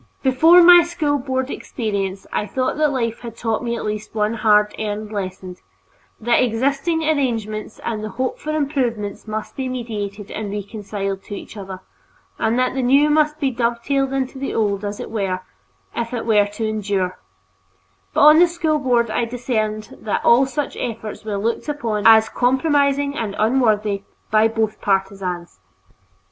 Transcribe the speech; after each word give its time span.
Before 0.23 0.63
my 0.63 0.81
School 0.81 1.19
Board 1.19 1.51
experience, 1.51 2.25
I 2.33 2.47
thought 2.47 2.75
that 2.77 2.89
life 2.91 3.19
had 3.19 3.37
taught 3.37 3.63
me 3.63 3.75
at 3.75 3.85
least 3.85 4.15
one 4.15 4.33
hard 4.33 4.73
earned 4.79 5.11
lesson, 5.11 5.57
that 6.19 6.41
existing 6.43 7.03
arrangements 7.03 7.79
and 7.85 8.03
the 8.03 8.09
hoped 8.09 8.41
for 8.41 8.49
improvements 8.49 9.27
must 9.27 9.55
be 9.55 9.69
mediated 9.69 10.31
and 10.31 10.51
reconciled 10.51 11.21
to 11.25 11.35
each 11.35 11.55
other, 11.55 11.81
that 12.39 12.73
the 12.73 12.81
new 12.81 13.11
must 13.11 13.39
be 13.39 13.51
dovetailed 13.51 14.11
into 14.11 14.39
the 14.39 14.55
old 14.55 14.83
as 14.83 14.99
it 14.99 15.11
were, 15.11 15.41
if 15.95 16.15
it 16.15 16.25
were 16.25 16.47
to 16.47 16.65
endure; 16.67 17.19
but 18.11 18.21
on 18.21 18.39
the 18.39 18.47
School 18.47 18.79
Board 18.79 19.11
I 19.11 19.25
discerned 19.25 19.99
that 20.01 20.25
all 20.25 20.47
such 20.47 20.75
efforts 20.77 21.23
were 21.23 21.37
looked 21.37 21.69
upon 21.69 22.07
as 22.07 22.27
compromising 22.27 23.15
and 23.15 23.35
unworthy, 23.37 24.01
by 24.31 24.47
both 24.47 24.81
partisans. 24.81 25.59